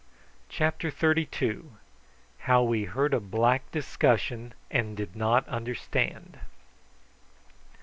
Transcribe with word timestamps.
CHAPTER 0.49 0.89
THIRTY 0.89 1.27
TWO. 1.27 1.73
HOW 2.49 2.63
WE 2.63 2.85
HEARD 2.85 3.13
A 3.13 3.19
BLACK 3.19 3.69
DISCUSSION 3.71 4.55
AND 4.71 4.97
DID 4.97 5.15
NOT 5.15 5.45
UNDERSTAND. 5.47 6.39